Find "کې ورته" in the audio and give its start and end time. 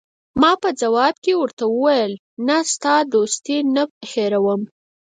1.23-1.65